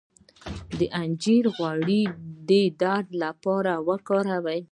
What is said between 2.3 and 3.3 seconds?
د درد